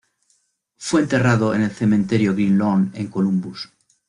[0.77, 3.69] Fue enterrado en el Cementerio Green Lawn, en Columbus.